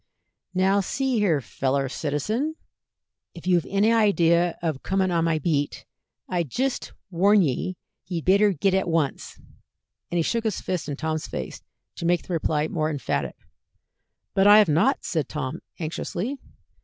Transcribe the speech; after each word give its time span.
"Now 0.55 0.79
see 0.79 1.19
here, 1.19 1.41
feller 1.41 1.87
citizen, 1.87 2.55
if 3.35 3.45
you've 3.45 3.67
any 3.69 3.93
idea 3.93 4.57
of 4.63 4.81
comin' 4.81 5.11
on 5.11 5.23
my 5.25 5.37
beat, 5.37 5.85
I 6.27 6.41
jist 6.41 6.93
warn 7.11 7.43
ye 7.43 7.77
ye'd 8.07 8.25
better 8.25 8.51
git 8.51 8.73
at 8.73 8.87
once," 8.87 9.37
and 10.09 10.17
he 10.17 10.23
shook 10.23 10.43
his 10.45 10.59
fist 10.59 10.89
in 10.89 10.95
Tom's 10.97 11.27
face 11.27 11.61
to 11.97 12.07
make 12.07 12.23
the 12.25 12.33
reply 12.33 12.67
more 12.67 12.89
emphatic. 12.89 13.35
"But 14.33 14.47
I 14.47 14.57
have 14.57 14.67
not," 14.69 15.05
said 15.05 15.29
Tom, 15.29 15.59
anxiously. 15.77 16.39